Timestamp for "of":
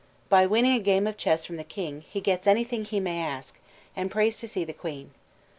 1.05-1.15